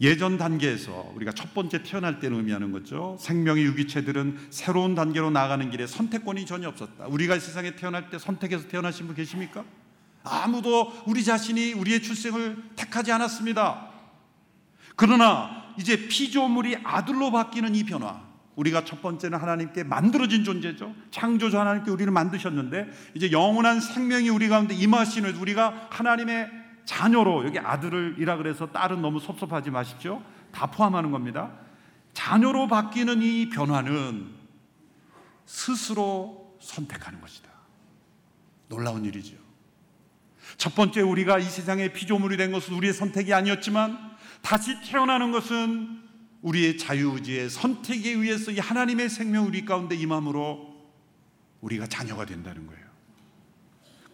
예전 0.00 0.38
단계에서 0.38 1.12
우리가 1.14 1.32
첫 1.32 1.52
번째 1.52 1.82
태어날 1.82 2.20
때는 2.20 2.38
의미하는 2.38 2.72
거죠. 2.72 3.16
생명의 3.20 3.64
유기체들은 3.64 4.48
새로운 4.50 4.94
단계로 4.94 5.30
나가는 5.30 5.70
길에 5.70 5.86
선택권이 5.86 6.46
전혀 6.46 6.68
없었다. 6.68 7.06
우리가 7.06 7.38
세상에 7.38 7.76
태어날 7.76 8.08
때 8.08 8.18
선택해서 8.18 8.66
태어나신 8.68 9.06
분 9.06 9.14
계십니까? 9.14 9.64
아무도 10.22 10.92
우리 11.06 11.22
자신이 11.22 11.74
우리의 11.74 12.02
출생을 12.02 12.56
택하지 12.76 13.12
않았습니다. 13.12 13.88
그러나 14.96 15.74
이제 15.78 16.08
피조물이 16.08 16.78
아들로 16.82 17.30
바뀌는 17.30 17.74
이 17.74 17.84
변화, 17.84 18.22
우리가 18.56 18.84
첫 18.84 19.00
번째는 19.00 19.38
하나님께 19.38 19.84
만들어진 19.84 20.44
존재죠. 20.44 20.94
창조주 21.10 21.58
하나님께 21.58 21.90
우리를 21.90 22.10
만드셨는데 22.12 22.90
이제 23.14 23.32
영원한 23.32 23.80
생명이 23.80 24.28
우리 24.28 24.48
가운데 24.48 24.74
임하시는 24.74 25.36
우리가 25.36 25.88
하나님의 25.90 26.59
자녀로 26.84 27.44
여기 27.46 27.58
아들을이라 27.58 28.36
그래서 28.36 28.70
딸은 28.70 29.00
너무 29.00 29.20
섭섭하지 29.20 29.70
마십시오. 29.70 30.22
다 30.52 30.66
포함하는 30.66 31.10
겁니다. 31.10 31.52
자녀로 32.12 32.68
바뀌는 32.68 33.22
이 33.22 33.48
변화는 33.50 34.34
스스로 35.46 36.56
선택하는 36.60 37.20
것이다. 37.20 37.48
놀라운 38.68 39.04
일이죠. 39.04 39.36
첫 40.56 40.74
번째 40.74 41.02
우리가 41.02 41.38
이 41.38 41.44
세상의 41.44 41.92
피조물이 41.92 42.36
된 42.36 42.52
것은 42.52 42.74
우리의 42.74 42.92
선택이 42.92 43.32
아니었지만 43.32 43.98
다시 44.42 44.80
태어나는 44.82 45.32
것은 45.32 46.02
우리의 46.42 46.78
자유의지의 46.78 47.50
선택에 47.50 48.10
의해서 48.10 48.50
이 48.50 48.58
하나님의 48.58 49.08
생명 49.10 49.46
우리 49.46 49.64
가운데 49.64 49.94
임함으로 49.94 50.70
우리가 51.60 51.86
자녀가 51.86 52.24
된다는 52.24 52.66
거예요. 52.66 52.80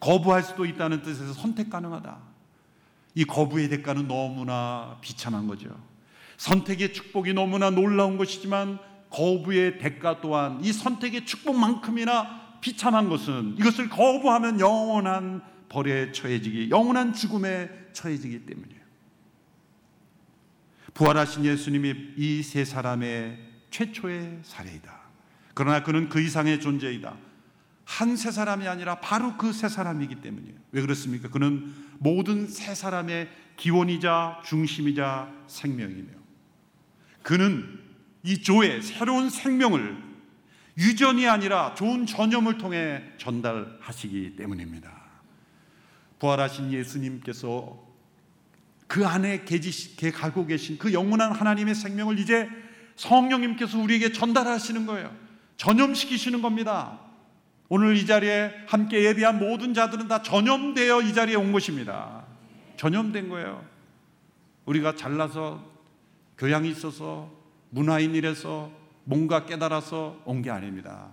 거부할 0.01 0.43
수도 0.43 0.65
있다는 0.65 1.03
뜻에서 1.03 1.33
선택 1.33 1.71
가능하다. 1.71 2.36
이 3.17 3.25
거부의 3.25 3.71
대가는 3.71 4.07
너무나 4.07 4.99
비참한 5.01 5.49
거죠. 5.49 5.71
선택의 6.37 6.93
축복이 6.93 7.33
너무나 7.33 7.71
놀라운 7.71 8.19
것이지만 8.19 8.79
거부의 9.11 9.79
대가 9.79 10.21
또한 10.21 10.63
이 10.63 10.71
선택의 10.71 11.25
축복만큼이나 11.25 12.59
비참한 12.61 13.09
것은 13.09 13.57
이것을 13.59 13.89
거부하면 13.89 14.61
영원한 14.61 15.43
벌에 15.71 16.13
처해지기, 16.13 16.69
영원한 16.71 17.15
죽음에 17.15 17.71
처해지기 17.95 18.45
때문이에요. 18.45 18.81
부활하신 20.93 21.45
예수님이 21.47 21.95
이 22.17 22.43
세 22.43 22.65
사람의 22.67 23.39
최초의 23.71 24.41
사례이다. 24.43 24.95
그러나 25.55 25.83
그는 25.83 26.11
그 26.11 26.21
이상의 26.21 26.61
존재이다. 26.61 27.17
한 27.87 28.17
세 28.17 28.31
사람이 28.33 28.67
아니라 28.67 28.97
바로 28.97 29.37
그 29.37 29.53
세 29.53 29.69
사람이기 29.69 30.17
때문이에요. 30.17 30.57
왜 30.73 30.81
그렇습니까? 30.83 31.29
그는 31.31 31.73
모든 31.99 32.49
세 32.49 32.75
사람의 32.75 33.29
기원이자 33.57 34.43
중심이자 34.45 35.33
생명이며 35.47 36.09
그는 37.23 37.81
이 38.23 38.43
조의 38.43 38.83
새로운 38.83 39.31
생명을 39.31 40.05
유전이 40.79 41.27
아니라 41.27 41.75
좋은 41.75 42.05
전염을 42.07 42.59
통해 42.59 43.03
전달하시기 43.19 44.37
때문입니다. 44.37 44.93
부활하신 46.19 46.73
예수님께서 46.73 47.83
그 48.87 49.07
안에 49.07 49.45
계지, 49.45 49.97
가고 50.13 50.47
계신 50.47 50.77
그 50.77 50.93
영원한 50.93 51.33
하나님의 51.33 51.75
생명을 51.75 52.19
이제 52.19 52.49
성령님께서 52.97 53.79
우리에게 53.79 54.13
전달하시는 54.13 54.87
거예요. 54.87 55.15
전염시키시는 55.57 56.43
겁니다. 56.43 57.06
오늘 57.69 57.97
이 57.97 58.07
자리에 58.07 58.53
함께 58.69 59.03
예비한 59.05 59.39
모든 59.39 59.75
자들은 59.75 60.09
다 60.09 60.23
전염되어 60.23 61.03
이 61.03 61.13
자리에 61.15 61.35
온 61.35 61.53
것입니다. 61.53 62.25
전염된 62.77 63.29
거예요. 63.29 63.65
우리가 64.67 64.95
잘나서 64.95 65.65
교양이 66.39 66.71
있어서 66.71 67.31
문화인이라서 67.71 68.71
뭔가 69.05 69.47
깨달아서 69.47 70.23
온 70.25 70.43
게 70.43 70.51
아닙니다. 70.51 71.09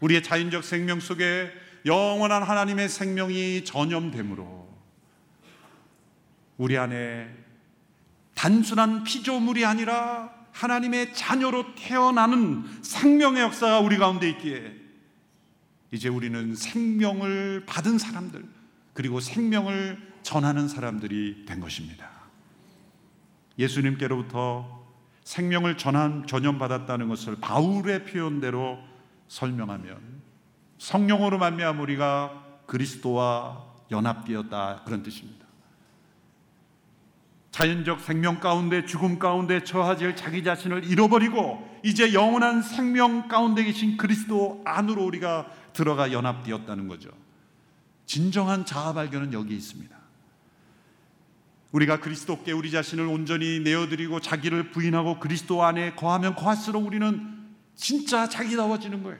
우리의 0.00 0.22
자연적 0.22 0.64
생명 0.64 1.00
속에 1.00 1.50
영원한 1.86 2.42
하나님의 2.42 2.88
생명이 2.88 3.64
전염됨으로 3.64 4.68
우리 6.56 6.78
안에 6.78 7.28
단순한 8.34 9.04
피조물이 9.04 9.64
아니라 9.64 10.32
하나님의 10.52 11.14
자녀로 11.14 11.74
태어나는 11.74 12.64
생명의 12.82 13.42
역사가 13.42 13.80
우리 13.80 13.96
가운데 13.98 14.28
있기에 14.30 14.83
이제 15.94 16.08
우리는 16.08 16.56
생명을 16.56 17.66
받은 17.66 17.98
사람들 17.98 18.44
그리고 18.94 19.20
생명을 19.20 19.96
전하는 20.22 20.66
사람들이 20.66 21.44
된 21.46 21.60
것입니다. 21.60 22.10
예수님께로부터 23.60 24.84
생명을 25.22 25.76
전한 25.76 26.26
전염받았다는 26.26 27.06
것을 27.08 27.36
바울의 27.40 28.06
표현대로 28.06 28.80
설명하면 29.28 30.00
성령으로 30.78 31.38
말미암아 31.38 31.80
우리가 31.82 32.42
그리스도와 32.66 33.64
연합되었다 33.92 34.82
그런 34.84 35.04
뜻입니다. 35.04 35.44
자연적 37.52 38.00
생명 38.00 38.40
가운데 38.40 38.84
죽음 38.84 39.20
가운데 39.20 39.62
처하질 39.62 40.16
자기 40.16 40.42
자신을 40.42 40.90
잃어버리고 40.90 41.78
이제 41.84 42.12
영원한 42.12 42.62
생명 42.62 43.28
가운데 43.28 43.62
계신 43.62 43.96
그리스도 43.96 44.60
안으로 44.64 45.04
우리가 45.04 45.46
들어가 45.74 46.12
연합되었다는 46.12 46.88
거죠. 46.88 47.10
진정한 48.06 48.64
자아 48.64 48.94
발견은 48.94 49.32
여기 49.34 49.54
있습니다. 49.54 49.94
우리가 51.72 52.00
그리스도께 52.00 52.52
우리 52.52 52.70
자신을 52.70 53.04
온전히 53.06 53.60
내어드리고 53.60 54.20
자기를 54.20 54.70
부인하고 54.70 55.18
그리스도 55.18 55.64
안에 55.64 55.94
거하면 55.96 56.36
거할수록 56.36 56.86
우리는 56.86 57.34
진짜 57.74 58.28
자기다워지는 58.28 59.02
거예요. 59.02 59.18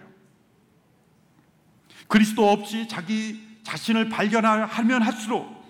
그리스도 2.06 2.48
없이 2.48 2.86
자기 2.86 3.40
자신을 3.64 4.08
발견하면 4.08 5.02
할수록 5.02 5.64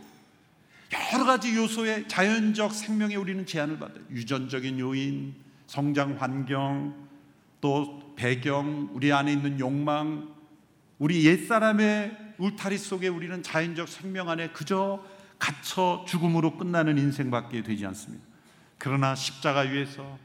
여러 1.13 1.25
가지 1.25 1.57
요소의 1.57 2.07
자연적 2.09 2.73
생명에 2.73 3.15
우리는 3.17 3.47
제한을 3.47 3.79
받아요. 3.79 4.05
유전적인 4.11 4.79
요인, 4.79 5.35
성장 5.67 6.21
환경, 6.21 6.95
또 7.61 8.15
배경, 8.15 8.91
우리 8.93 9.11
안에 9.11 9.33
있는 9.33 9.59
욕망, 9.59 10.34
우리 10.99 11.25
옛사람의 11.27 12.35
울타리 12.39 12.79
속에 12.79 13.09
우리는 13.09 13.43
자연적 13.43 13.89
생명 13.89 14.29
안에 14.29 14.49
그저 14.51 15.05
갇혀 15.39 16.05
죽음으로 16.09 16.57
끝나는 16.57 16.99
인생밖에 16.99 17.63
되지 17.63 17.85
않습니다. 17.87 18.25
그러나 18.79 19.15
십자가 19.15 19.61
위에서 19.61 20.19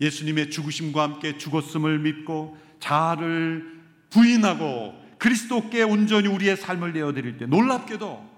예수님의 0.00 0.50
죽으심과 0.50 1.02
함께 1.02 1.38
죽었음을 1.38 1.98
믿고 1.98 2.56
자아를 2.80 3.78
부인하고 4.10 4.94
그리스도께 5.18 5.82
온전히 5.82 6.28
우리의 6.28 6.56
삶을 6.56 6.92
내어드릴 6.92 7.38
때 7.38 7.46
놀랍게도 7.46 8.28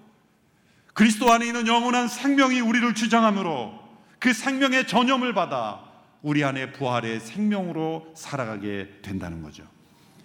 그리스도 0.95 1.31
안에 1.31 1.47
있는 1.47 1.67
영원한 1.67 2.09
생명이 2.09 2.61
우리를 2.61 2.95
주장하므로 2.95 3.79
그 4.19 4.33
생명의 4.33 4.87
전염을 4.87 5.35
받아 5.35 5.85
우리 6.23 6.45
안에 6.45 6.73
부활의 6.73 7.21
생명으로 7.21 8.13
살아가게 8.17 9.01
된다는 9.03 9.43
거죠. 9.43 9.65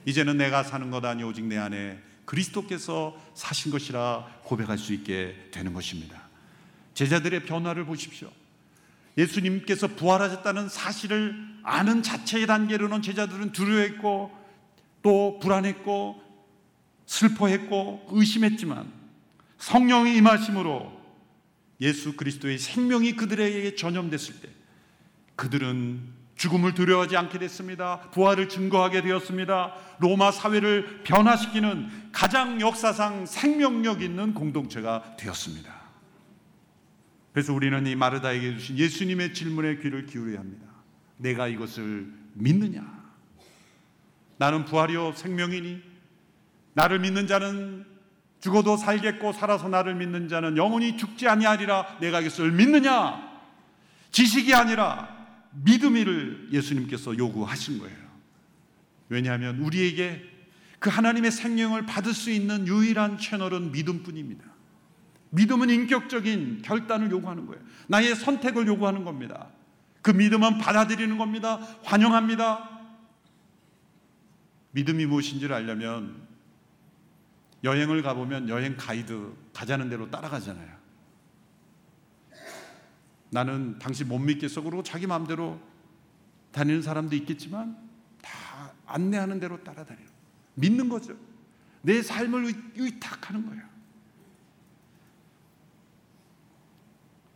이제는 0.05 0.37
내가 0.37 0.63
사는 0.63 0.89
것 0.91 1.03
아니 1.03 1.23
오직 1.23 1.45
내 1.45 1.57
안에 1.57 1.99
그리스도께서 2.25 3.15
사신 3.33 3.71
것이라 3.71 4.39
고백할 4.43 4.77
수 4.77 4.93
있게 4.93 5.49
되는 5.51 5.73
것입니다. 5.73 6.23
제자들의 6.93 7.45
변화를 7.45 7.85
보십시오. 7.85 8.31
예수님께서 9.17 9.87
부활하셨다는 9.89 10.69
사실을 10.69 11.35
아는 11.63 12.03
자체의 12.03 12.47
단계로는 12.47 13.01
제자들은 13.01 13.51
두려워했고 13.51 14.31
또 15.01 15.39
불안했고 15.39 16.21
슬퍼했고 17.05 18.07
의심했지만 18.11 18.91
성령이 19.57 20.17
임하심으로 20.17 20.95
예수 21.81 22.15
그리스도의 22.15 22.57
생명이 22.57 23.15
그들에게 23.15 23.75
전염됐을 23.75 24.41
때 24.41 24.49
그들은 25.35 26.01
죽음을 26.35 26.73
두려워하지 26.73 27.15
않게 27.17 27.39
됐습니다. 27.39 28.01
부활을 28.11 28.49
증거하게 28.49 29.01
되었습니다. 29.01 29.73
로마 29.99 30.31
사회를 30.31 31.03
변화시키는 31.03 32.11
가장 32.11 32.59
역사상 32.59 33.25
생명력 33.25 34.01
있는 34.01 34.33
공동체가 34.33 35.15
되었습니다. 35.17 35.73
그래서 37.31 37.53
우리는 37.53 37.85
이 37.87 37.95
마르다에게 37.95 38.57
주신 38.57 38.77
예수님의 38.77 39.33
질문에 39.33 39.77
귀를 39.77 40.05
기울여야 40.05 40.39
합니다. 40.39 40.67
내가 41.17 41.47
이것을 41.47 42.11
믿느냐? 42.33 42.83
나는 44.37 44.65
부활이요 44.65 45.13
생명이니 45.13 45.81
나를 46.73 46.99
믿는 46.99 47.27
자는 47.27 47.85
죽어도 48.41 48.75
살겠고 48.77 49.31
살아서 49.31 49.69
나를 49.69 49.95
믿는 49.95 50.27
자는 50.27 50.57
영원히 50.57 50.97
죽지 50.97 51.27
아니하리라 51.27 51.97
내가 51.99 52.19
이것을 52.19 52.51
믿느냐? 52.51 53.25
지식이 54.11 54.53
아니라 54.53 55.14
믿음이를 55.63 56.49
예수님께서 56.51 57.17
요구하신 57.17 57.79
거예요. 57.79 57.97
왜냐하면 59.09 59.59
우리에게 59.59 60.23
그 60.79 60.89
하나님의 60.89 61.31
생명을 61.31 61.85
받을 61.85 62.13
수 62.13 62.29
있는 62.29 62.67
유일한 62.67 63.17
채널은 63.17 63.71
믿음뿐입니다. 63.71 64.43
믿음은 65.31 65.69
인격적인 65.69 66.61
결단을 66.63 67.11
요구하는 67.11 67.45
거예요. 67.45 67.61
나의 67.87 68.15
선택을 68.15 68.67
요구하는 68.67 69.03
겁니다. 69.03 69.49
그 70.01 70.11
믿음은 70.11 70.59
받아들이는 70.59 71.17
겁니다. 71.17 71.57
환영합니다. 71.83 72.69
믿음이 74.71 75.05
무엇인지를 75.05 75.55
알려면 75.55 76.25
여행을 77.63 78.03
가보면 78.03 78.49
여행 78.49 78.75
가이드 78.77 79.33
가자는 79.53 79.89
대로 79.89 80.11
따라가잖아요. 80.11 80.74
나는 83.35 83.77
당신 83.79 84.07
못 84.07 84.17
믿겠어. 84.17 84.61
그러고 84.61 84.81
자기 84.81 85.07
마음대로 85.07 85.59
다니는 86.53 86.81
사람도 86.81 87.17
있겠지만 87.17 87.77
다 88.21 88.71
안내하는 88.85 89.41
대로 89.41 89.61
따라다니는 89.61 90.09
믿는 90.53 90.87
거죠. 90.87 91.17
내 91.81 92.01
삶을 92.01 92.47
위탁하는 92.77 93.45
거예요. 93.45 93.61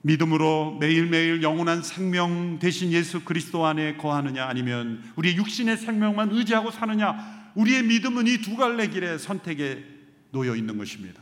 믿음으로 0.04 0.78
매일매일 0.80 1.44
영원한 1.44 1.84
생명 1.84 2.60
대신 2.60 2.94
예수 2.94 3.26
그리스도 3.26 3.66
안에 3.66 3.98
거하느냐 3.98 4.46
아니면 4.46 5.04
우리의 5.18 5.36
육신의 5.36 5.76
생명만 5.76 6.32
의지하고 6.32 6.72
사느냐 6.72 7.52
우리의 7.56 7.84
믿음은 7.84 8.26
이 8.28 8.38
두 8.38 8.56
갈래 8.56 8.88
길의 8.88 9.20
선택에 9.20 9.84
놓여 10.32 10.56
있는 10.56 10.78
것입니다. 10.78 11.22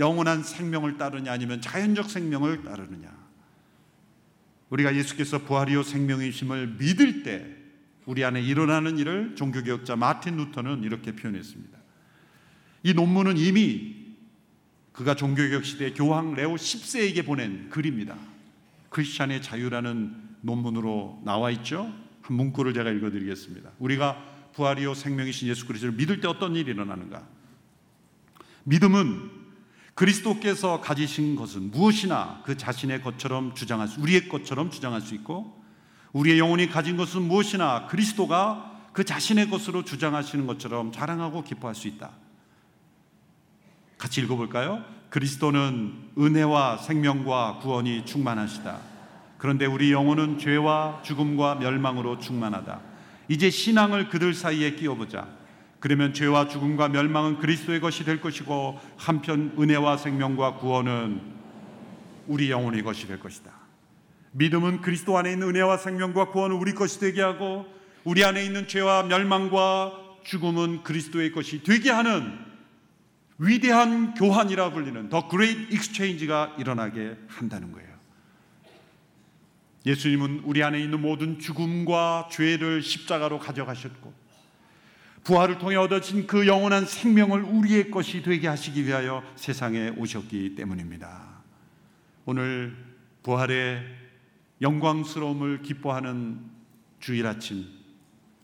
영원한 0.00 0.42
생명을 0.42 0.98
따르냐 0.98 1.30
아니면 1.30 1.60
자연적 1.60 2.10
생명을 2.10 2.64
따르느냐 2.64 3.17
우리가 4.70 4.94
예수께서 4.94 5.38
부활이요 5.38 5.82
생명이심을 5.82 6.76
믿을 6.78 7.22
때 7.22 7.46
우리 8.06 8.24
안에 8.24 8.42
일어나는 8.42 8.98
일을 8.98 9.34
종교개혁자 9.36 9.96
마틴 9.96 10.36
루터는 10.36 10.82
이렇게 10.82 11.14
표현했습니다. 11.14 11.78
이 12.84 12.94
논문은 12.94 13.36
이미 13.36 13.96
그가 14.92 15.14
종교개혁 15.14 15.64
시대 15.64 15.92
교황 15.92 16.34
레오 16.34 16.54
10세에게 16.54 17.24
보낸 17.24 17.68
글입니다. 17.70 18.16
크리스찬의 18.90 19.42
자유라는 19.42 20.14
논문으로 20.40 21.22
나와 21.24 21.50
있죠. 21.50 21.92
한 22.22 22.36
문구를 22.36 22.74
제가 22.74 22.90
읽어드리겠습니다. 22.90 23.72
우리가 23.78 24.50
부활이요 24.54 24.94
생명이신 24.94 25.48
예수 25.48 25.66
그리스도를 25.66 25.94
믿을 25.96 26.20
때 26.20 26.28
어떤 26.28 26.56
일이 26.56 26.70
일어나는가? 26.70 27.26
믿음은 28.64 29.37
그리스도께서 29.98 30.80
가지신 30.80 31.34
것은 31.34 31.72
무엇이나 31.72 32.40
그 32.44 32.56
자신의 32.56 33.02
것처럼 33.02 33.56
주장할 33.56 33.88
수, 33.88 34.00
우리의 34.00 34.28
것처럼 34.28 34.70
주장할 34.70 35.00
수 35.00 35.12
있고 35.16 35.60
우리의 36.12 36.38
영혼이 36.38 36.68
가진 36.68 36.96
것은 36.96 37.22
무엇이나 37.22 37.88
그리스도가 37.88 38.90
그 38.92 39.02
자신의 39.02 39.50
것으로 39.50 39.84
주장하시는 39.84 40.46
것처럼 40.46 40.92
자랑하고 40.92 41.42
기뻐할 41.42 41.74
수 41.74 41.88
있다. 41.88 42.10
같이 43.98 44.20
읽어볼까요? 44.20 44.84
그리스도는 45.10 46.12
은혜와 46.16 46.76
생명과 46.76 47.58
구원이 47.58 48.06
충만하시다. 48.06 48.78
그런데 49.36 49.66
우리 49.66 49.90
영혼은 49.90 50.38
죄와 50.38 51.02
죽음과 51.02 51.56
멸망으로 51.56 52.20
충만하다. 52.20 52.80
이제 53.26 53.50
신앙을 53.50 54.10
그들 54.10 54.32
사이에 54.32 54.76
끼워보자. 54.76 55.37
그러면 55.80 56.12
죄와 56.12 56.48
죽음과 56.48 56.88
멸망은 56.88 57.38
그리스도의 57.38 57.80
것이 57.80 58.04
될 58.04 58.20
것이고 58.20 58.80
한편 58.96 59.54
은혜와 59.58 59.96
생명과 59.96 60.56
구원은 60.56 61.20
우리 62.26 62.50
영혼의 62.50 62.82
것이 62.82 63.06
될 63.06 63.20
것이다. 63.20 63.52
믿음은 64.32 64.82
그리스도 64.82 65.16
안에 65.16 65.32
있는 65.32 65.48
은혜와 65.48 65.78
생명과 65.78 66.30
구원을 66.30 66.56
우리 66.56 66.74
것이 66.74 67.00
되게 67.00 67.22
하고 67.22 67.66
우리 68.04 68.24
안에 68.24 68.44
있는 68.44 68.68
죄와 68.68 69.04
멸망과 69.04 69.92
죽음은 70.24 70.82
그리스도의 70.82 71.32
것이 71.32 71.62
되게 71.62 71.90
하는 71.90 72.38
위대한 73.38 74.14
교환이라 74.14 74.72
불리는 74.72 75.08
the 75.08 75.28
great 75.28 75.72
exchange가 75.74 76.56
일어나게 76.58 77.16
한다는 77.28 77.72
거예요. 77.72 77.88
예수님은 79.86 80.42
우리 80.44 80.62
안에 80.62 80.80
있는 80.80 81.00
모든 81.00 81.38
죽음과 81.38 82.28
죄를 82.30 82.82
십자가로 82.82 83.38
가져가셨고 83.38 84.12
부활을 85.28 85.58
통해 85.58 85.76
얻어진 85.76 86.26
그 86.26 86.46
영원한 86.46 86.86
생명을 86.86 87.42
우리의 87.42 87.90
것이 87.90 88.22
되게 88.22 88.48
하시기 88.48 88.86
위하여 88.86 89.22
세상에 89.36 89.90
오셨기 89.90 90.54
때문입니다. 90.54 91.42
오늘 92.24 92.74
부활의 93.22 93.84
영광스러움을 94.62 95.60
기뻐하는 95.60 96.40
주일 96.98 97.26
아침, 97.26 97.66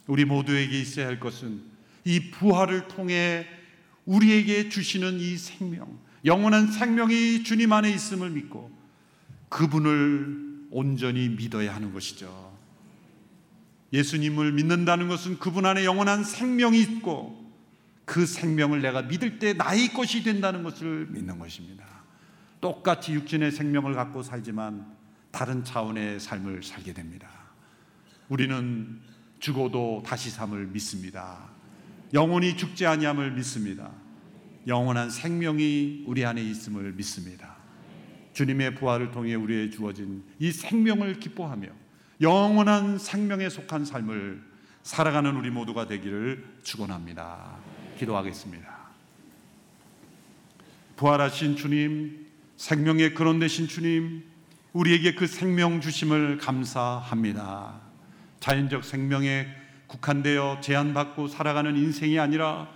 우리 0.07 0.27
모두에게 0.27 0.79
있어야 0.79 1.07
할 1.07 1.19
것은 1.19 1.63
이 2.05 2.31
부활을 2.31 2.87
통해 2.87 3.47
우리에게 4.05 4.69
주시는 4.69 5.21
이 5.21 5.39
생명, 5.39 5.99
영원한 6.27 6.71
생명이 6.71 7.45
주님 7.45 7.73
안에 7.73 7.91
있음을 7.93 8.29
믿고 8.29 8.71
그분을 9.49 10.67
온전히 10.71 11.31
믿어야 11.31 11.75
하는 11.75 11.95
것이죠. 11.95 12.54
예수님을 13.95 14.53
믿는다는 14.53 15.07
것은 15.07 15.39
그분 15.39 15.67
안에 15.67 15.85
영원한 15.85 16.25
생명이 16.25 16.81
있고 16.81 17.45
그 18.05 18.27
생명을 18.27 18.83
내가 18.83 19.03
믿을 19.03 19.39
때 19.39 19.53
나의 19.53 19.93
것이 19.93 20.25
된다는 20.25 20.65
것을 20.65 21.07
믿는 21.11 21.39
것입니다. 21.39 21.85
똑같이 22.61 23.15
육신의 23.15 23.53
생명을 23.53 23.95
갖고 23.95 24.25
살지만 24.25 24.85
다른 25.31 25.63
차원의 25.63 26.19
삶을 26.19 26.65
살게 26.65 26.93
됩니다. 26.93 27.29
우리는 28.29 29.01
죽어도 29.39 30.03
다시 30.05 30.29
삶을 30.29 30.67
믿습니다. 30.67 31.51
영원히 32.13 32.57
죽지 32.57 32.87
아니함을 32.87 33.33
믿습니다. 33.33 33.93
영원한 34.67 35.09
생명이 35.09 36.05
우리 36.07 36.25
안에 36.25 36.43
있음을 36.43 36.93
믿습니다. 36.95 37.57
주님의 38.33 38.75
부활을 38.75 39.13
통해 39.13 39.35
우리에 39.35 39.71
주어진 39.71 40.25
이 40.41 40.51
생명을 40.51 41.21
기뻐하며 41.21 41.84
영원한 42.21 42.99
생명에 42.99 43.49
속한 43.49 43.85
삶을 43.85 44.43
살아가는 44.83 45.35
우리 45.37 45.51
모두가 45.51 45.87
되기를 45.87 46.45
축원합니다. 46.63 47.57
기도하겠습니다. 47.99 48.75
부활하신 50.97 51.57
주님, 51.57 52.27
생명의 52.57 53.15
근원 53.15 53.39
되신 53.39 53.67
주님, 53.67 54.25
우리에게 54.73 55.15
그 55.15 55.27
생명 55.27 55.81
주심을 55.81 56.39
감사합니다. 56.39 57.81
자연적 58.41 58.85
생명에 58.85 59.47
국한되어 59.87 60.61
제한받고 60.61 61.29
살아가는 61.29 61.77
인생이 61.77 62.19
아니라 62.19 62.69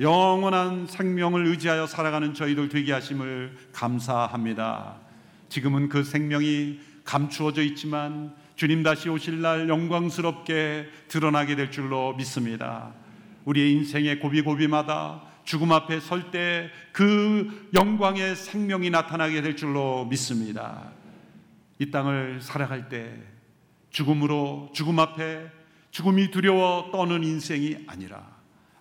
영원한 0.00 0.86
생명을 0.86 1.46
의지하여 1.46 1.86
살아가는 1.86 2.34
저희들 2.34 2.68
되게 2.68 2.92
하심을 2.92 3.56
감사합니다. 3.72 4.96
지금은 5.48 5.88
그 5.88 6.02
생명이 6.02 6.80
감추어져 7.04 7.62
있지만 7.62 8.34
주님 8.56 8.82
다시 8.82 9.08
오실 9.08 9.40
날 9.40 9.68
영광스럽게 9.68 10.88
드러나게 11.08 11.56
될 11.56 11.70
줄로 11.70 12.14
믿습니다. 12.14 12.92
우리의 13.44 13.72
인생의 13.72 14.20
고비고비마다 14.20 15.22
죽음 15.44 15.72
앞에 15.72 16.00
설 16.00 16.30
때 16.30 16.70
그 16.92 17.70
영광의 17.74 18.36
생명이 18.36 18.90
나타나게 18.90 19.40
될 19.42 19.56
줄로 19.56 20.04
믿습니다. 20.04 20.92
이 21.78 21.90
땅을 21.90 22.40
살아갈 22.42 22.88
때 22.88 23.14
죽음으로 23.90 24.70
죽음 24.72 25.00
앞에 25.00 25.50
죽음이 25.90 26.30
두려워 26.30 26.90
떠는 26.92 27.24
인생이 27.24 27.84
아니라 27.86 28.24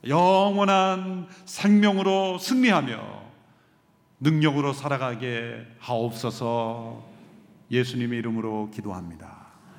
영원한 0.08 1.28
생명으로 1.46 2.38
승리하며 2.38 3.22
능력으로 4.20 4.74
살아가게 4.74 5.66
하옵소서 5.80 7.10
예수님의 7.72 8.20
이름으로 8.20 8.70
기도합니다. 8.72 9.41